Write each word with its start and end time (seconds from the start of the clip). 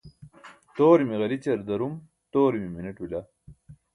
toorimi 0.79 1.15
ġarićar 1.21 1.59
darum 1.67 1.93
toorimi 2.31 2.69
mineṭ 2.75 2.97
bila 3.03 3.19